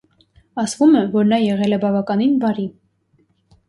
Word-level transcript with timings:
Ասվում 0.63 0.97
է, 1.03 1.05
որ 1.17 1.29
նա 1.33 1.41
եղել 1.43 1.79
է 1.79 1.81
բավականին 1.87 2.37
բարի։ 2.47 2.71